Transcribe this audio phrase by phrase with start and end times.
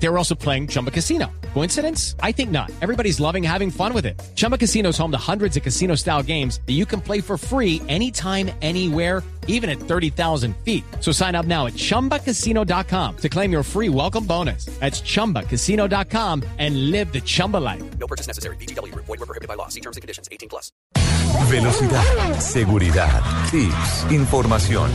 [0.00, 1.26] They were also playing Chumba Casino.
[1.54, 2.14] Coincidence?
[2.22, 2.70] I think not.
[2.80, 4.20] Everybody's loving having fun with it.
[4.36, 7.36] Chumba Casino is home to hundreds of casino style games that you can play for
[7.36, 10.84] free anytime, anywhere, even at 30,000 feet.
[11.00, 14.66] So sign up now at chumbacasino.com to claim your free welcome bonus.
[14.78, 17.82] That's chumbacasino.com and live the Chumba life.
[17.98, 18.56] No purchase necessary.
[18.56, 18.94] BGW.
[18.94, 19.68] Void were prohibited by law.
[19.68, 20.28] See terms and conditions.
[20.30, 20.70] 18 plus.
[21.50, 24.90] Velocidad, seguridad, tips, información.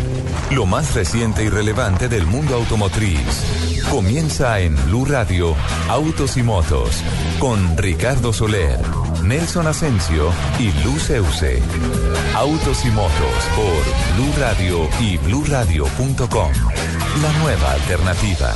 [0.51, 3.81] Lo más reciente y relevante del mundo automotriz.
[3.89, 5.55] Comienza en Blue Radio,
[5.89, 7.03] Autos y Motos,
[7.39, 8.79] con Ricardo Soler,
[9.23, 10.29] Nelson Asensio
[10.59, 11.63] y Luz Euse.
[12.35, 13.09] Autos y Motos
[13.55, 16.51] por Blue Radio y BlueRadio.com.
[17.23, 18.53] La nueva alternativa.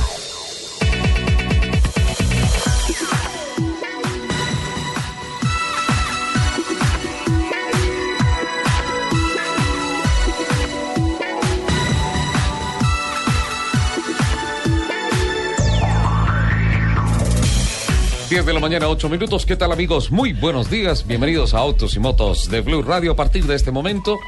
[18.28, 19.46] Diez de la mañana, 8 minutos.
[19.46, 20.10] ¿Qué tal amigos?
[20.10, 21.06] Muy buenos días.
[21.06, 23.12] Bienvenidos a Autos y Motos de Blue Radio.
[23.12, 24.18] A partir de este momento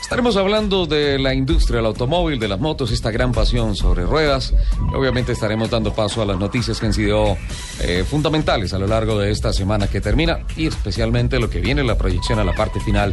[0.00, 4.54] estaremos hablando de la industria del automóvil, de las motos, esta gran pasión sobre ruedas.
[4.94, 7.36] Obviamente estaremos dando paso a las noticias que han sido
[7.80, 11.82] eh, fundamentales a lo largo de esta semana que termina y especialmente lo que viene,
[11.82, 13.12] la proyección a la parte final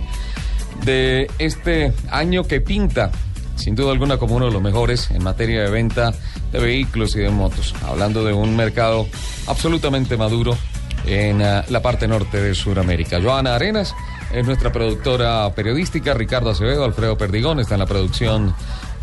[0.83, 3.11] de este año que pinta
[3.55, 6.13] sin duda alguna como uno de los mejores en materia de venta
[6.51, 7.73] de vehículos y de motos.
[7.85, 9.07] Hablando de un mercado
[9.47, 10.57] absolutamente maduro
[11.05, 13.21] en uh, la parte norte de Sudamérica.
[13.21, 13.93] Joana Arenas
[14.33, 18.55] es nuestra productora periodística, Ricardo Acevedo, Alfredo Perdigón está en la producción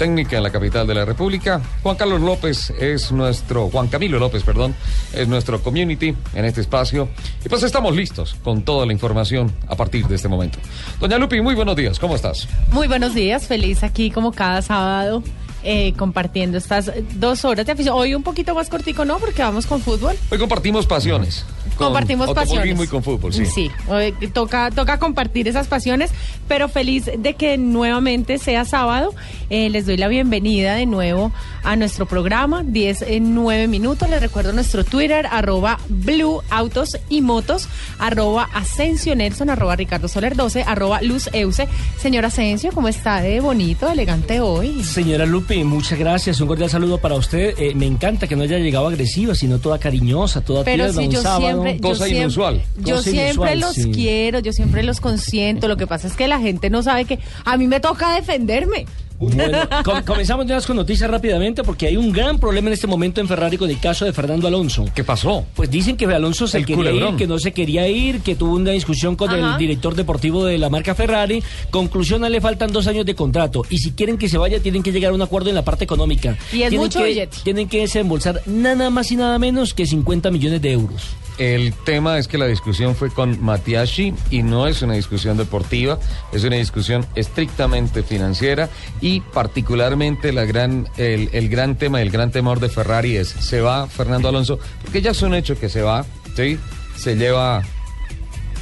[0.03, 1.62] técnica en la capital de la República.
[1.81, 4.75] Juan Carlos López es nuestro, Juan Camilo López, perdón,
[5.14, 7.08] es nuestro community en este espacio.
[7.45, 10.58] Y pues estamos listos con toda la información a partir de este momento.
[10.98, 12.48] Doña Lupi, muy buenos días, ¿cómo estás?
[12.73, 15.23] Muy buenos días, feliz aquí como cada sábado.
[15.64, 17.94] Eh, compartiendo estas dos horas de afición.
[17.96, 19.18] Hoy un poquito más cortico, ¿no?
[19.18, 20.17] Porque vamos con fútbol.
[20.30, 21.45] Hoy compartimos pasiones.
[21.77, 22.80] Con compartimos pasiones.
[22.83, 23.46] y con fútbol, sí.
[23.46, 26.11] Sí, hoy toca, toca compartir esas pasiones,
[26.48, 29.14] pero feliz de que nuevamente sea sábado.
[29.51, 34.11] Eh, les doy la bienvenida de nuevo a nuestro programa, 10 en 9 minutos.
[34.11, 37.68] Les recuerdo nuestro Twitter, arroba Blue Autos y Motos,
[37.98, 41.68] arroba Asensio Nelson, arroba Ricardo Soler 12, arroba Luz Euse.
[41.98, 44.83] Señor Asensio, ¿cómo está de bonito, elegante hoy?
[44.83, 46.40] Señora Lupi, muchas gracias.
[46.40, 47.55] Un cordial saludo para usted.
[47.58, 51.07] Eh, me encanta que no haya llegado agresiva, sino toda cariñosa, toda Pero tierna, si
[51.08, 51.40] un yo sábado.
[51.63, 52.63] siempre, yo Cosa siempre- inusual.
[52.79, 53.90] Yo Cosa siempre inusual, los sí.
[53.92, 55.68] quiero, yo siempre los consiento.
[55.68, 58.86] Lo que pasa es que la gente no sabe que a mí me toca defenderme.
[59.30, 63.20] Bueno, com- comenzamos ya con noticias rápidamente porque hay un gran problema en este momento
[63.20, 64.84] en Ferrari con el caso de Fernando Alonso.
[64.94, 65.44] ¿Qué pasó?
[65.55, 67.12] Pues dicen que Alonso se El quería culebrón.
[67.14, 69.52] ir, que no se quería ir, que tuvo una discusión con Ajá.
[69.52, 71.42] el director deportivo de la marca Ferrari.
[71.70, 73.64] Conclusión, a le faltan dos años de contrato.
[73.70, 75.84] Y si quieren que se vaya, tienen que llegar a un acuerdo en la parte
[75.84, 76.36] económica.
[76.52, 77.36] Y es tienen mucho que, billete.
[77.44, 81.02] Tienen que desembolsar nada más y nada menos que 50 millones de euros.
[81.39, 85.98] El tema es que la discusión fue con Matiashi y no es una discusión deportiva,
[86.33, 88.69] es una discusión estrictamente financiera
[89.01, 93.61] y particularmente la gran, el, el gran tema el gran temor de Ferrari es, ¿se
[93.61, 94.59] va Fernando Alonso?
[94.83, 96.05] Porque ya es un hecho que se va,
[96.37, 96.59] ¿sí?
[96.97, 97.63] Se lleva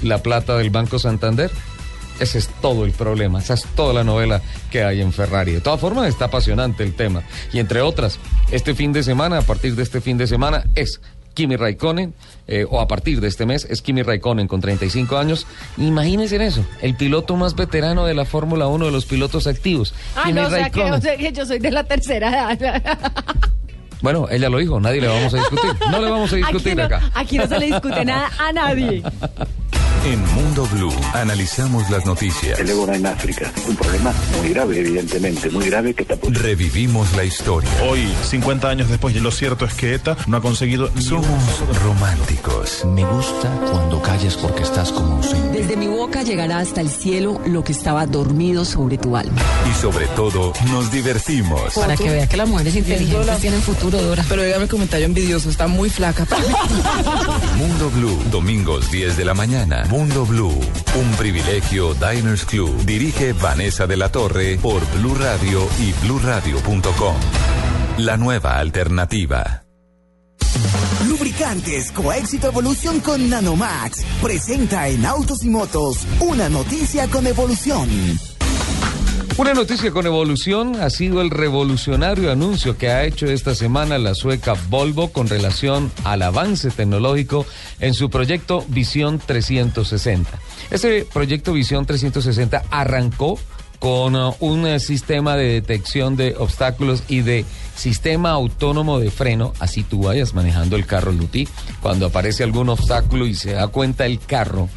[0.03, 1.51] la plata del Banco Santander.
[2.21, 5.53] Ese es todo el problema, esa es toda la novela que hay en Ferrari.
[5.53, 7.23] De todas formas, está apasionante el tema.
[7.51, 8.19] Y entre otras,
[8.51, 11.01] este fin de semana, a partir de este fin de semana, es
[11.35, 12.15] Kimi Raikkonen,
[12.47, 15.47] eh, o a partir de este mes, es Kimi Raikkonen con 35 años.
[15.77, 19.95] Imagínense en eso, el piloto más veterano de la Fórmula 1 de los pilotos activos.
[20.17, 20.93] Ah, Kimi no, o sea, que, Raikkonen.
[20.95, 22.83] o sea que yo soy de la tercera edad.
[24.03, 25.71] Bueno, ella lo dijo, nadie le vamos a discutir.
[25.91, 27.11] No le vamos a discutir aquí, no, acá.
[27.15, 29.03] aquí no se le discute nada a nadie.
[30.03, 32.59] En Mundo Blue analizamos las noticias.
[32.59, 33.53] el ébola en África.
[33.69, 37.69] Un problema muy grave, evidentemente, muy grave que está por Revivimos la historia.
[37.83, 42.87] Hoy, 50 años después, y lo cierto es que ETA no ha conseguido Somos románticos.
[42.87, 45.59] Me gusta cuando calles porque estás como ausente.
[45.59, 49.43] Desde mi boca llegará hasta el cielo lo que estaba dormido sobre tu alma.
[49.71, 51.75] Y sobre todo, nos divertimos.
[51.75, 54.25] Para que vea que las mujeres inteligentes tienen futuro, Dora.
[54.27, 56.27] Pero dígame el comentario envidioso, está muy flaca.
[57.59, 59.85] Mundo Blue, domingos 10 de la mañana.
[59.91, 60.55] Mundo Blue,
[60.95, 62.85] un privilegio Diners Club.
[62.85, 67.17] Dirige Vanessa de la Torre por Blue Radio y bluradio.com.
[67.99, 69.65] La nueva alternativa.
[71.09, 77.89] Lubricantes Coéxito Evolución con Nanomax presenta en Autos y Motos una noticia con evolución.
[79.41, 84.15] Una noticia con evolución ha sido el revolucionario anuncio que ha hecho esta semana la
[84.15, 87.47] sueca Volvo con relación al avance tecnológico
[87.81, 90.39] en su proyecto Visión 360.
[90.71, 93.39] Ese proyecto Visión 360 arrancó
[93.79, 99.55] con uh, un uh, sistema de detección de obstáculos y de sistema autónomo de freno,
[99.59, 101.49] así tú vayas manejando el carro Luti,
[101.81, 104.69] cuando aparece algún obstáculo y se da cuenta el carro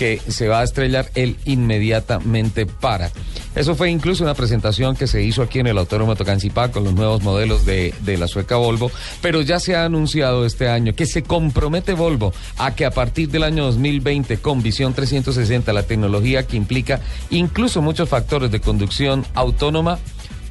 [0.00, 3.10] que se va a estrellar, él inmediatamente para.
[3.54, 6.94] Eso fue incluso una presentación que se hizo aquí en el Autódromo Tocancipá con los
[6.94, 11.04] nuevos modelos de, de la sueca Volvo, pero ya se ha anunciado este año que
[11.04, 16.46] se compromete Volvo a que a partir del año 2020 con Visión 360, la tecnología
[16.46, 19.98] que implica incluso muchos factores de conducción autónoma,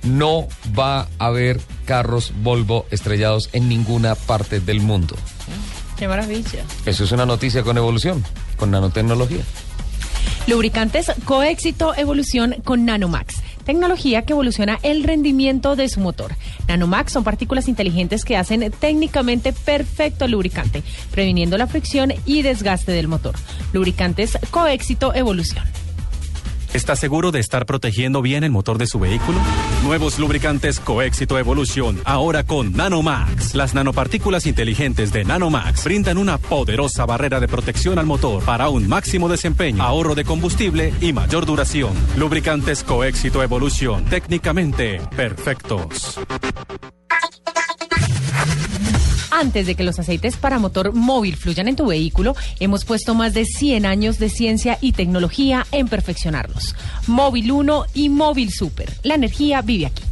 [0.03, 0.47] no
[0.77, 5.15] va a haber carros Volvo estrellados en ninguna parte del mundo.
[5.97, 6.63] Qué maravilla.
[6.85, 8.23] Eso es una noticia con evolución,
[8.59, 9.41] con nanotecnología.
[10.47, 13.35] Lubricantes Coéxito Evolución con Nanomax.
[13.65, 16.33] Tecnología que evoluciona el rendimiento de su motor.
[16.67, 22.91] Nanomax son partículas inteligentes que hacen técnicamente perfecto el lubricante, previniendo la fricción y desgaste
[22.91, 23.35] del motor.
[23.73, 25.63] Lubricantes Coéxito Evolución.
[26.73, 29.39] ¿Está seguro de estar protegiendo bien el motor de su vehículo?
[29.83, 33.55] Nuevos lubricantes Coéxito Evolución, ahora con Nanomax.
[33.55, 38.87] Las nanopartículas inteligentes de Nanomax brindan una poderosa barrera de protección al motor para un
[38.87, 41.93] máximo desempeño, ahorro de combustible y mayor duración.
[42.17, 46.19] Lubricantes Coéxito Evolución, técnicamente perfectos.
[49.39, 53.33] Antes de que los aceites para motor móvil fluyan en tu vehículo, hemos puesto más
[53.33, 56.75] de 100 años de ciencia y tecnología en perfeccionarlos.
[57.07, 58.91] Móvil 1 y Móvil Super.
[59.01, 60.08] La energía vive aquí.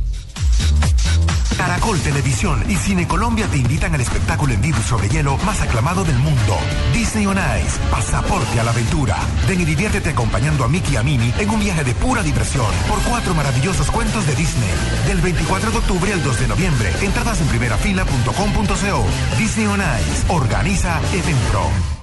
[1.57, 6.03] Caracol Televisión y Cine Colombia te invitan al espectáculo en vivo sobre hielo más aclamado
[6.05, 6.57] del mundo.
[6.93, 9.17] Disney on Ice, pasaporte a la aventura.
[9.47, 12.67] Ven y diviértete acompañando a Mickey y a Minnie en un viaje de pura diversión
[12.87, 14.69] por cuatro maravillosos cuentos de Disney.
[15.07, 16.91] Del 24 de octubre al 2 de noviembre.
[17.01, 19.05] Entradas en primerafila.com.co.
[19.37, 20.25] Disney on Ice.
[20.29, 21.97] Organiza Eventpro.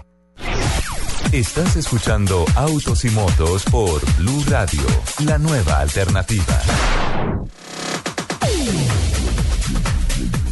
[1.32, 4.82] Estás escuchando Autos y Motos por Blue Radio,
[5.24, 6.60] la nueva alternativa.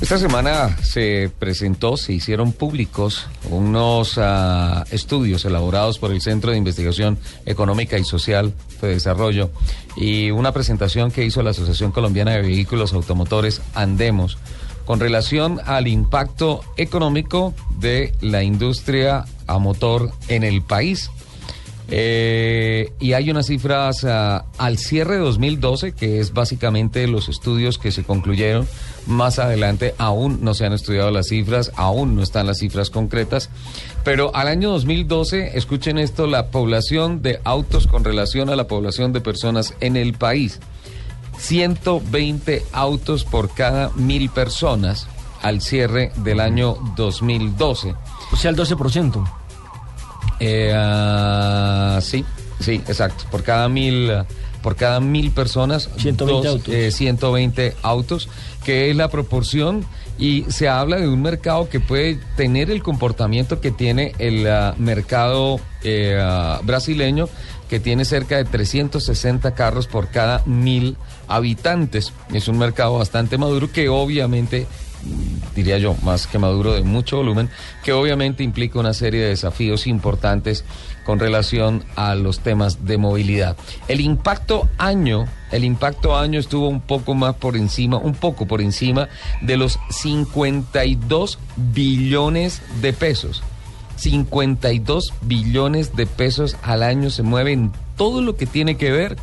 [0.02, 6.58] Esta semana se presentó, se hicieron públicos unos uh, estudios elaborados por el Centro de
[6.58, 9.50] Investigación Económica y Social de Desarrollo
[9.94, 14.38] y una presentación que hizo la Asociación Colombiana de Vehículos Automotores Andemos
[14.86, 21.10] con relación al impacto económico de la industria a motor en el país.
[21.94, 27.76] Eh, y hay unas cifras uh, al cierre de 2012, que es básicamente los estudios
[27.76, 28.66] que se concluyeron.
[29.06, 33.50] Más adelante aún no se han estudiado las cifras, aún no están las cifras concretas.
[34.04, 39.12] Pero al año 2012, escuchen esto, la población de autos con relación a la población
[39.12, 40.60] de personas en el país.
[41.36, 45.08] 120 autos por cada mil personas
[45.42, 47.94] al cierre del año 2012.
[48.32, 49.41] O sea, el 12%.
[50.44, 52.24] Eh, uh, sí,
[52.58, 53.24] sí, exacto.
[53.30, 54.10] Por cada mil,
[54.60, 56.74] por cada mil personas, 120 dos, autos.
[56.74, 58.28] Eh, 120 autos,
[58.64, 59.84] que es la proporción.
[60.18, 64.80] Y se habla de un mercado que puede tener el comportamiento que tiene el uh,
[64.80, 65.60] mercado
[66.62, 67.28] brasileño,
[67.68, 70.96] que tiene cerca de 360 carros por cada mil
[71.28, 72.12] habitantes.
[72.32, 74.66] Es un mercado bastante maduro que obviamente
[75.54, 77.50] diría yo, más que maduro de mucho volumen,
[77.84, 80.64] que obviamente implica una serie de desafíos importantes
[81.04, 83.56] con relación a los temas de movilidad.
[83.88, 88.60] El impacto año, el impacto año estuvo un poco más por encima, un poco por
[88.60, 89.08] encima
[89.40, 93.42] de los 52 billones de pesos.
[93.96, 99.16] 52 billones de pesos al año se mueven todo lo que tiene que ver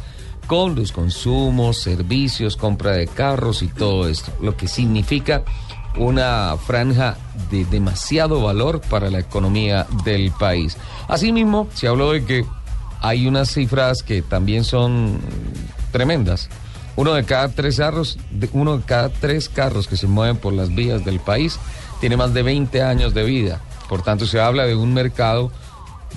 [0.48, 5.44] con los consumos, servicios, compra de carros y todo esto, lo que significa
[5.98, 7.18] una franja
[7.50, 10.78] de demasiado valor para la economía del país.
[11.08, 12.46] Asimismo, se habló de que
[13.02, 15.20] hay unas cifras que también son
[15.92, 16.50] tremendas.
[16.96, 18.18] Uno de cada tres carros,
[18.52, 21.58] uno de cada tres carros que se mueven por las vías del país
[22.02, 23.62] tiene más de 20 años de vida.
[23.88, 25.52] Por tanto, se habla de un mercado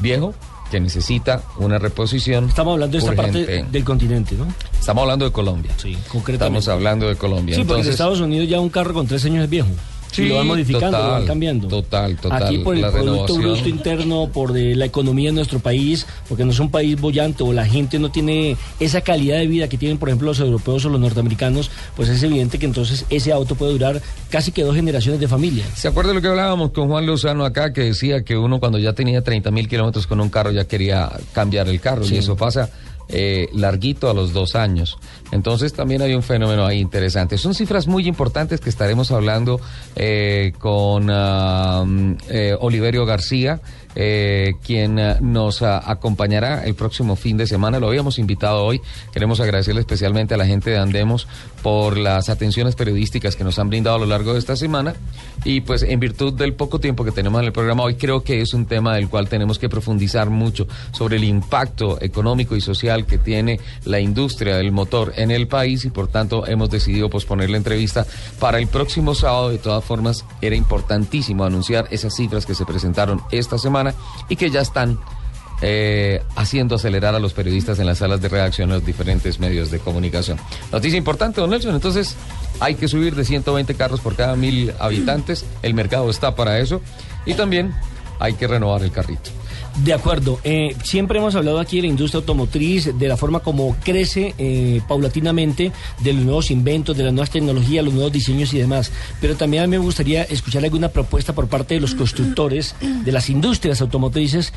[0.01, 0.35] viejo
[0.73, 2.49] que necesita una reposición.
[2.49, 3.45] Estamos hablando de esta urgente.
[3.45, 4.47] parte del continente, ¿no?
[4.73, 5.71] Estamos hablando de Colombia.
[5.77, 6.61] Sí, concretamente.
[6.61, 7.55] Estamos hablando de Colombia.
[7.55, 9.69] Sí, porque en Entonces, Estados Unidos ya un carro con tres años es viejo.
[10.13, 11.69] Sí, y lo van modificando, lo van cambiando.
[11.69, 12.43] Total, total.
[12.43, 13.43] Aquí por el Producto renovación.
[13.43, 17.43] Bruto Interno, por de la economía de nuestro país, porque no es un país bollante
[17.43, 20.85] o la gente no tiene esa calidad de vida que tienen, por ejemplo, los europeos
[20.85, 24.77] o los norteamericanos, pues es evidente que entonces ese auto puede durar casi que dos
[24.77, 25.65] generaciones de familia.
[25.75, 28.79] ¿Se acuerda de lo que hablábamos con Juan Lozano acá, que decía que uno cuando
[28.79, 32.05] ya tenía 30 mil kilómetros con un carro ya quería cambiar el carro?
[32.05, 32.17] Sí.
[32.17, 32.69] Y eso pasa
[33.09, 34.99] eh, larguito a los dos años.
[35.33, 37.39] Entonces también hay un fenómeno ahí interesante.
[37.39, 39.61] Son cifras muy importantes que estaremos hablando
[39.97, 43.61] eh, con mm, eh, Oliverio García.
[43.95, 47.79] eh, quien ah, nos ah, acompañará el próximo fin de semana.
[47.79, 48.81] Lo habíamos invitado hoy.
[49.13, 51.27] Queremos agradecerle especialmente a la gente de Andemos
[51.63, 54.95] por las atenciones periodísticas que nos han brindado a lo largo de esta semana.
[55.45, 58.41] Y pues en virtud del poco tiempo que tenemos en el programa hoy, creo que
[58.41, 63.07] es un tema del cual tenemos que profundizar mucho sobre el impacto económico y social
[63.07, 67.51] que tiene la industria del motor en el país y por tanto hemos decidido posponer
[67.51, 68.07] la entrevista
[68.39, 69.51] para el próximo sábado.
[69.51, 73.95] De todas formas, era importantísimo anunciar esas cifras que se presentaron esta semana
[74.29, 74.99] y que ya están
[75.63, 79.71] eh, haciendo acelerar a los periodistas en las salas de redacción en los diferentes medios
[79.71, 80.39] de comunicación.
[80.73, 81.75] Noticia importante, don Nelson.
[81.75, 82.17] Entonces,
[82.61, 85.45] hay que subir de 120 carros por cada mil habitantes.
[85.63, 86.81] El mercado está para eso.
[87.25, 87.73] Y también
[88.19, 89.31] hay que renovar el carrito.
[89.79, 90.39] De acuerdo.
[90.45, 94.81] Eh, siempre hemos hablado aquí de la industria automotriz, de la forma como crece eh,
[94.87, 98.93] paulatinamente, de los nuevos inventos, de las nuevas tecnologías, los nuevos diseños y demás.
[99.21, 103.13] Pero también a mí me gustaría escuchar alguna propuesta por parte de los constructores, de
[103.13, 104.53] las industrias automotrices.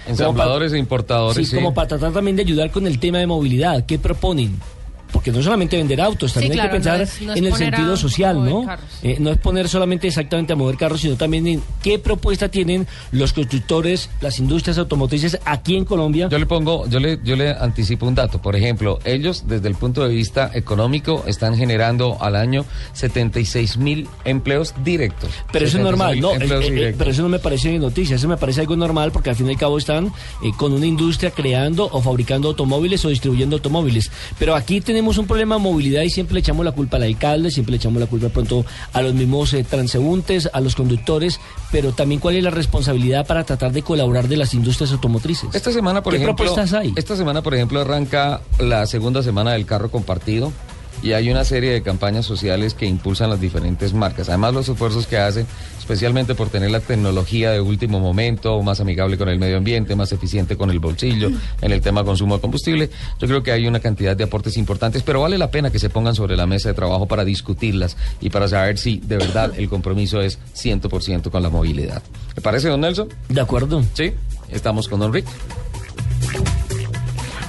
[0.74, 1.50] e importadores.
[1.50, 3.86] Sí, como para tratar también de ayudar con el tema de movilidad.
[3.86, 4.60] ¿Qué proponen?
[5.12, 7.46] Porque no solamente vender autos, también Sí, hay que pensar no es- no es en
[7.46, 8.66] el sentido a social, ¿no?
[9.02, 12.86] Eh, no es poner solamente exactamente a mover carros, sino también en qué propuesta tienen
[13.12, 16.28] los constructores, las industrias automotrices aquí en Colombia.
[16.30, 18.42] Yo le pongo, yo le, yo le anticipo un dato.
[18.42, 24.08] Por ejemplo, ellos desde el punto de vista económico están generando al año 76 mil
[24.26, 25.30] empleos directos.
[25.52, 28.28] Pero eso es 76.000 normal, no, eh, eh, pero eso no me parece noticia, eso
[28.28, 30.08] me parece algo normal porque al fin y al cabo están
[30.44, 34.12] eh, con una industria creando o fabricando automóviles o distribuyendo automóviles.
[34.40, 37.52] Pero aquí tenemos un problema de movilidad y siempre le echamos la culpa al alcalde,
[37.52, 41.40] siempre le echamos la culpa pronto a los mismos eh, transeúntes, a los conductores,
[41.72, 45.54] pero también cuál es la responsabilidad para tratar de colaborar de las industrias automotrices.
[45.54, 46.94] Esta semana, por ¿Qué ejemplo, propuestas hay?
[46.96, 50.52] esta semana, por ejemplo, arranca la segunda semana del carro compartido
[51.04, 54.30] y hay una serie de campañas sociales que impulsan las diferentes marcas.
[54.30, 55.46] Además, los esfuerzos que hacen,
[55.86, 60.12] especialmente por tener la tecnología de último momento, más amigable con el medio ambiente, más
[60.12, 61.30] eficiente con el bolsillo,
[61.62, 62.90] en el tema consumo de combustible.
[63.20, 65.92] Yo creo que hay una cantidad de aportes importantes, pero vale la pena que se
[65.92, 69.70] pongan sobre la mesa de trabajo para discutirlas y para saber si de verdad el
[69.70, 72.02] compromiso es 100% con la movilidad.
[72.36, 73.08] ¿Le parece, don Nelson?
[73.30, 73.84] De acuerdo.
[73.94, 74.12] Sí,
[74.50, 75.28] estamos con don Rick.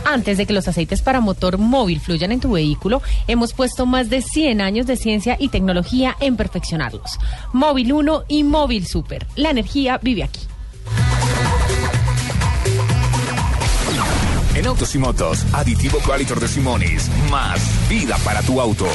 [0.06, 4.08] Antes de que los aceites para motor móvil fluyan en tu vehículo, hemos puesto más
[4.08, 7.18] de 100 años de ciencia y tecnología en perfeccionarlos.
[7.52, 9.26] Móvil 1 y Móvil Super.
[9.34, 10.40] La energía vive aquí.
[14.54, 17.10] En Autos y Motos, aditivo Qualitor de Simonis.
[17.28, 18.86] Más vida para tu auto.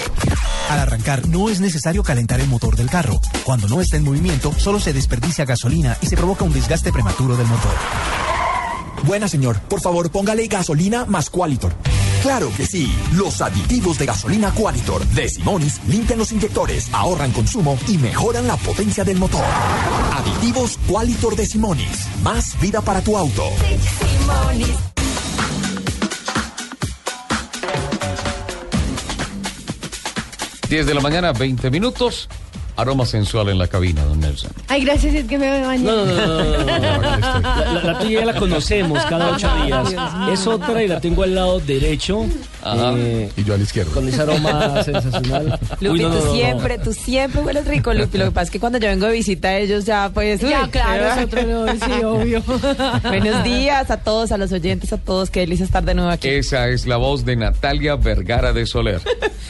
[0.70, 3.20] Al arrancar no es necesario calentar el motor del carro.
[3.44, 7.36] Cuando no está en movimiento, solo se desperdicia gasolina y se provoca un desgaste prematuro
[7.36, 7.74] del motor.
[9.04, 11.74] Buena señor, por favor póngale gasolina más Qualitor.
[12.22, 17.78] Claro que sí, los aditivos de gasolina Qualitor de Simonis limpian los inyectores, ahorran consumo
[17.88, 19.44] y mejoran la potencia del motor.
[20.14, 23.50] Aditivos Qualitor de Simonis, más vida para tu auto.
[30.72, 32.30] 10 de la mañana, 20 minutos.
[32.78, 34.52] Aroma sensual en la cabina, don Nelson.
[34.68, 35.84] Ay, gracias, es que me bañé.
[35.84, 37.18] No, no, no, no, no, no, no.
[37.40, 39.94] La, la- la tuya ya la conocemos cada ocho días.
[40.32, 42.26] Es otra y la tengo al lado derecho.
[42.66, 43.92] eh, y yo a la izquierda.
[43.94, 45.60] Con ese aroma sensacional.
[45.80, 46.34] Lupi, Uy, no, no, tú no, no.
[46.34, 48.18] siempre, tú siempre hueles rico, Lupi.
[48.18, 50.42] Lo que pasa es que cuando yo vengo de visita a ellos ya, pues...
[50.42, 51.42] Ya, uy, claro, es otro
[51.86, 52.44] sí, obvio.
[53.04, 55.30] Buenos días a todos, a los oyentes, a todos.
[55.30, 56.30] Qué delicia estar de nuevo aquí.
[56.30, 59.02] Esa es la voz de Natalia Vergara de Soler.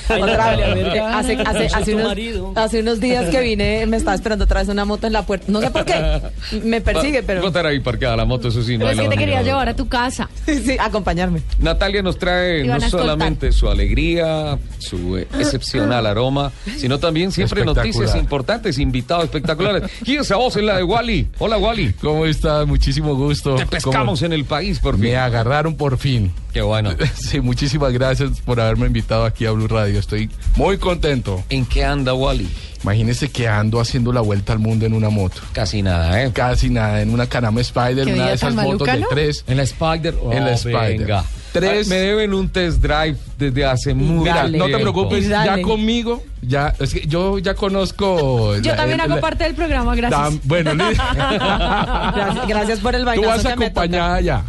[0.09, 0.55] Otra.
[0.55, 5.13] Vergara, unos, hace unos días que vine, me estaba esperando otra vez una moto en
[5.13, 5.45] la puerta.
[5.49, 6.21] No sé por qué.
[6.63, 7.43] Me persigue, pero.
[7.43, 9.51] A estar ahí parqueada la moto, eso sí, no Pero es que te quería manera.
[9.51, 10.29] llevar a tu casa.
[10.61, 11.41] Sí, acompañarme.
[11.59, 18.77] Natalia nos trae no solamente su alegría, su excepcional aroma, sino también siempre noticias importantes,
[18.77, 19.89] invitados espectaculares.
[20.05, 21.29] Y esa voz es la de Wally.
[21.39, 21.93] Hola, Wally.
[21.93, 22.65] ¿Cómo está?
[22.65, 23.55] Muchísimo gusto.
[23.55, 24.25] Te pescamos ¿Cómo?
[24.25, 25.03] en el país, por fin.
[25.03, 26.31] Me agarraron por fin.
[26.53, 26.91] Qué bueno.
[27.15, 29.99] Sí, muchísimas gracias por haberme invitado aquí a Blue Radio.
[29.99, 31.43] Estoy muy contento.
[31.49, 32.49] ¿En qué anda Wally?
[32.83, 35.41] Imagínese que ando haciendo la vuelta al mundo en una moto.
[35.53, 36.31] Casi nada, ¿eh?
[36.33, 39.07] Casi nada, en una Canama Spider, una de esas motos maluca, de ¿no?
[39.09, 39.43] tres.
[39.47, 40.15] En la Spider.
[40.31, 40.97] En la Oh, Spider.
[40.99, 41.23] venga.
[41.51, 41.87] Tres.
[41.89, 46.73] Me deben un test drive desde hace mucho Mira, no te preocupes, ya conmigo, ya,
[46.79, 48.55] es que yo ya conozco.
[48.57, 50.39] Yo la- también hago la- parte del programa, gracias.
[50.45, 54.43] Bueno, Gracias, gracias por el tú vainazo vas acompañada ya.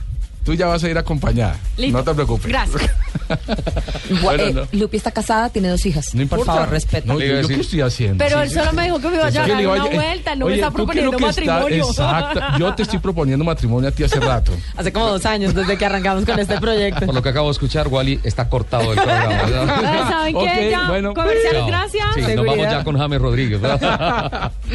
[0.45, 1.57] Tú ya vas a ir acompañada.
[1.77, 1.99] Listo.
[1.99, 2.47] No te preocupes.
[2.49, 2.91] Gracias.
[4.23, 4.79] Bueno, Eh, no.
[4.79, 6.15] Lupi está casada, tiene dos hijas.
[6.15, 6.53] No Por importa.
[6.53, 7.07] favor, respeta.
[7.13, 8.23] No, yo, yo qué estoy haciendo.
[8.23, 10.71] Pero él solo me dijo que me iba a llevar una vuelta, no me está
[10.71, 11.87] proponiendo matrimonio.
[11.89, 12.41] exacto.
[12.59, 14.53] Yo te estoy proponiendo matrimonio a ti hace rato.
[14.77, 17.07] Hace como dos años desde que arrancamos con este proyecto.
[17.07, 19.29] Por lo que acabo de escuchar, Wally está cortado del programa.
[19.45, 20.09] ¿verdad?
[20.09, 20.71] ¿Saben qué?
[20.71, 21.15] Ya, bueno.
[21.15, 22.07] comerciales, gracias.
[22.15, 23.61] Sí, nos vamos ya con James Rodríguez.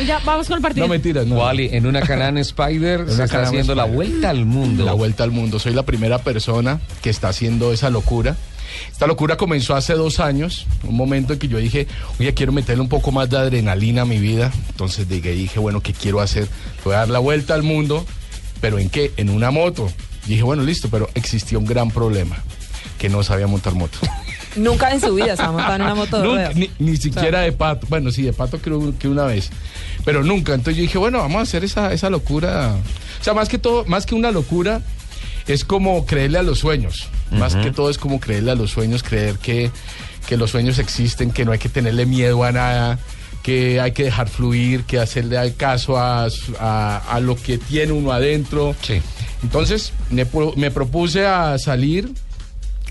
[0.06, 0.86] Ya, vamos con el partido.
[0.86, 1.36] No, mentira, no.
[1.38, 4.86] Wally, en una Canaan Spider En se está haciendo la vuelta al mundo.
[4.86, 5.60] La vuelta al mundo.
[5.60, 8.27] Soy la primera persona que está haciendo esa locura.
[8.92, 11.88] Esta locura comenzó hace dos años, un momento en que yo dije,
[12.20, 14.52] oye, quiero meterle un poco más de adrenalina a mi vida.
[14.70, 16.48] Entonces dije, dije bueno, ¿qué quiero hacer?
[16.84, 18.06] Voy a dar la vuelta al mundo,
[18.62, 19.12] pero ¿en qué?
[19.18, 19.92] En una moto.
[20.26, 22.38] dije, bueno, listo, pero existía un gran problema,
[22.98, 23.98] que no sabía montar moto.
[24.56, 26.56] Nunca en su vida se ha montado en una moto de Nunca, ruedas.
[26.56, 27.86] ni, ni siquiera de pato.
[27.90, 29.52] Bueno, sí, de pato creo que una vez.
[30.04, 30.56] Pero nunca.
[30.56, 32.76] Entonces yo dije, bueno, vamos a hacer esa, esa locura.
[33.22, 34.82] O sea, más que todo, más que una locura,
[35.48, 37.10] es como creerle a los sueños.
[37.32, 39.72] Más que todo es como creerle a los sueños, creer que,
[40.28, 43.00] que los sueños existen, que no hay que tenerle miedo a nada,
[43.44, 46.28] que hay que dejar fluir, que hacerle caso a,
[46.60, 48.76] a, a lo que tiene uno adentro.
[48.82, 49.02] Sí.
[49.44, 52.12] Entonces me propuse a salir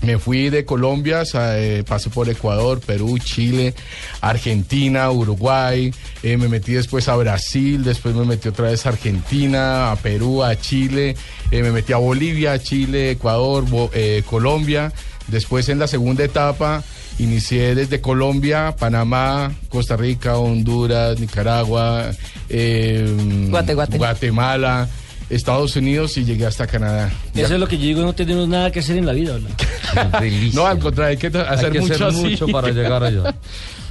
[0.03, 3.73] me fui de Colombia, eh, pasé por Ecuador, Perú, Chile,
[4.21, 9.91] Argentina, Uruguay, eh, me metí después a Brasil, después me metí otra vez a Argentina,
[9.91, 11.15] a Perú, a Chile,
[11.51, 13.91] eh, me metí a Bolivia, Chile, Ecuador, Bo-
[14.29, 14.91] Colombia.
[15.27, 16.83] Después en la segunda etapa
[17.19, 22.11] inicié desde Colombia, Panamá, Costa Rica, Honduras, Nicaragua,
[22.49, 23.97] Guate, Guate.
[23.97, 24.87] Guatemala,
[25.29, 27.11] Estados Unidos y llegué hasta Canadá.
[27.35, 29.37] Eso es lo que yo digo, no tenemos nada que hacer en la vida.
[30.53, 32.17] No, al contrario, hay que hacer que mucho hacer así.
[32.17, 33.35] mucho para llegar allá.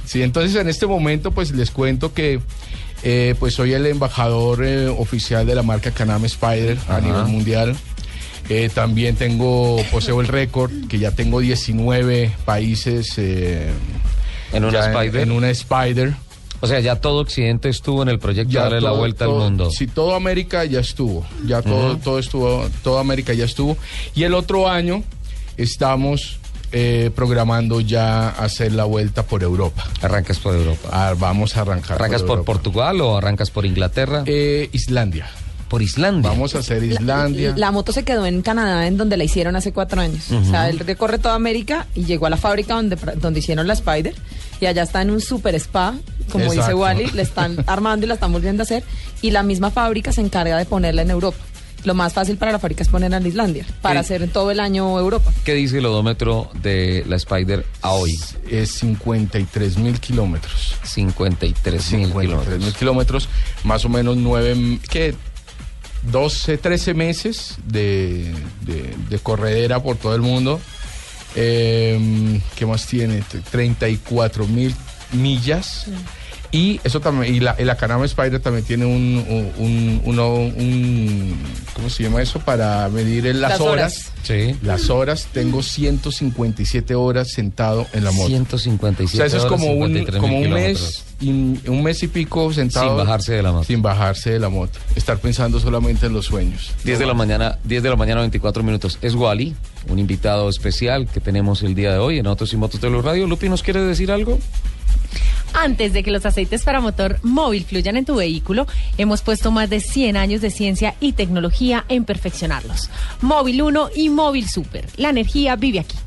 [0.05, 2.39] Sí, entonces en este momento pues les cuento que
[3.03, 7.75] eh, pues soy el embajador eh, oficial de la marca Canam Spider a nivel mundial.
[8.49, 13.69] Eh, también tengo, poseo el récord, que ya tengo 19 países eh,
[14.53, 15.03] En una.
[15.03, 16.13] En, una Spider.
[16.59, 19.43] O sea, ya todo Occidente estuvo en el proyecto de darle la vuelta todo- al
[19.51, 19.69] mundo.
[19.71, 21.25] Sí, todo América ya estuvo.
[21.45, 23.77] Ya todo, todo estuvo, toda América ya estuvo.
[24.15, 25.03] Y el otro año
[25.57, 26.39] estamos
[26.73, 29.85] eh, programando ya hacer la vuelta por Europa.
[30.01, 30.89] Arrancas por Europa.
[30.91, 31.93] Ah, vamos a arrancar.
[31.93, 32.43] ¿Arrancas por.
[32.43, 34.23] Portugal o arrancas por Inglaterra?
[34.25, 35.27] Eh, Islandia.
[35.69, 36.29] por Islandia.
[36.29, 37.53] Vamos a hacer Islandia.
[37.57, 40.31] La moto se quedó en Canadá, en donde la hicieron hace cuatro años.
[40.31, 43.73] O sea, él recorre toda América y llegó a la fábrica donde, donde hicieron la
[43.73, 44.15] Spider.
[44.59, 45.93] Y allá está en un super spa,
[46.31, 46.73] como dice.
[46.73, 48.83] Wally, le están armando y la están volviendo a hacer.
[49.21, 51.37] Y la misma fábrica se encarga de ponerla en Europa.
[51.83, 54.99] Lo más fácil para la fábrica es ponerla en Islandia, para hacer todo el año
[54.99, 55.31] Europa.
[55.45, 58.19] ¿Qué dice el odómetro de la Spider a hoy?
[58.49, 60.75] Es 53 mil kilómetros.
[60.83, 63.29] 53 mil 53 mil kilómetros,
[63.63, 65.13] más o menos 9, ¿qué?
[66.11, 70.59] 12, 13 meses de, de- de corredera por todo el mundo.
[71.35, 73.23] Eh, ¿Qué más tiene?
[73.51, 74.73] 34 mil
[75.13, 75.87] millas.
[76.51, 81.35] Y eso también, y la, y la Canama Spider también tiene un, un, un-
[81.73, 82.39] ¿cómo se llama eso?
[82.39, 83.71] Para medir las, Las horas.
[83.71, 84.11] horas.
[84.23, 84.55] Sí.
[84.61, 88.27] Las horas, tengo 157 horas sentado en la moto.
[88.27, 91.29] 157 O sea, eso es horas, como un, 53 como un mes, y-
[91.69, 92.87] un mes y pico sentado.
[92.89, 93.63] Sin bajarse de la moto.
[93.65, 94.79] Sin bajarse de la moto.
[94.95, 96.71] Estar pensando solamente en los sueños.
[96.83, 98.97] 10 de la mañana, 10 de la mañana, 24 minutos.
[99.01, 99.55] Es Wally,
[99.89, 103.03] un invitado especial que tenemos el día de hoy en Autos y Motos de los
[103.03, 103.27] Radio.
[103.27, 104.39] Lupi, ¿nos quiere decir algo?
[105.59, 108.67] Antes de que los aceites para motor móvil fluyan en tu vehículo,
[108.99, 112.91] hemos puesto más de 100 años de ciencia y tecnología en perfeccionarlos.
[113.21, 114.85] Móvil 1 y Móvil Super.
[114.97, 115.97] La energía vive aquí.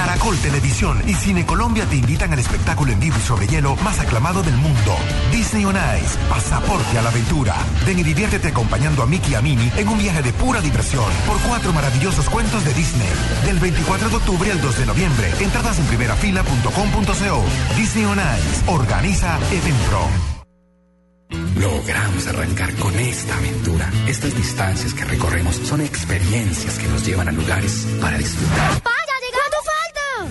[0.00, 4.00] Caracol Televisión y Cine Colombia te invitan al espectáculo en vivo y sobre hielo más
[4.00, 4.96] aclamado del mundo.
[5.30, 7.54] Disney on Ice, pasaporte a la aventura.
[7.84, 11.04] Ven y diviértete acompañando a Mickey y a Minnie en un viaje de pura diversión
[11.26, 13.10] por cuatro maravillosos cuentos de Disney.
[13.44, 15.30] Del 24 de octubre al 2 de noviembre.
[15.38, 17.44] Entradas en primerafila.com.co.
[17.76, 18.70] Disney on Ice.
[18.70, 20.08] Organiza Eventpro.
[21.60, 23.90] Logramos arrancar con esta aventura.
[24.08, 28.80] Estas distancias que recorremos son experiencias que nos llevan a lugares para disfrutar.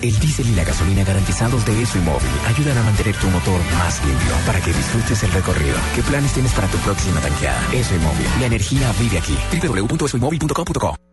[0.02, 3.60] El diésel y la gasolina garantizados de Eso y Móvil ayudan a mantener tu motor
[3.78, 5.76] más limpio para que disfrutes el recorrido.
[5.94, 7.60] ¿Qué planes tienes para tu próxima tanqueada?
[7.72, 8.26] Eso y Móvil.
[8.40, 9.36] La energía vive aquí.
[9.60, 11.09] www.esoymóvil.com.co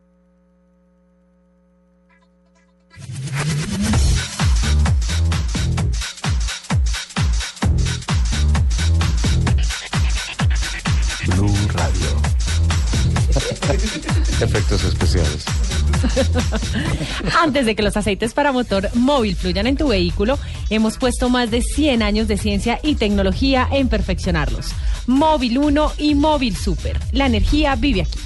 [17.39, 20.37] Antes de que los aceites para motor móvil fluyan en tu vehículo,
[20.69, 24.71] hemos puesto más de 100 años de ciencia y tecnología en perfeccionarlos.
[25.07, 26.99] Móvil 1 y Móvil Super.
[27.11, 28.19] La energía vive aquí.